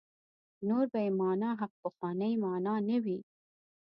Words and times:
نور 0.67 0.85
به 0.91 0.99
یې 1.05 1.11
معنا 1.19 1.49
هغه 1.61 1.77
پخوانۍ 1.81 2.33
معنا 2.43 2.73
نه 2.89 2.97
وي. 3.03 3.19